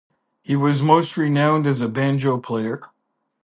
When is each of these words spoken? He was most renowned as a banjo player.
He 0.41 0.55
was 0.55 0.81
most 0.81 1.15
renowned 1.15 1.67
as 1.67 1.79
a 1.79 1.87
banjo 1.87 2.39
player. 2.39 2.81